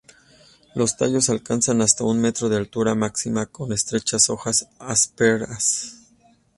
Los 0.73 0.97
tallos 0.97 1.29
alcanzan 1.29 1.79
hasta 1.83 2.03
un 2.03 2.19
metro 2.19 2.49
de 2.49 2.55
altura 2.57 2.95
máxima 2.95 3.45
con 3.45 3.71
estrechas 3.71 4.31
hojas 4.31 4.67
ásperas. 4.79 5.99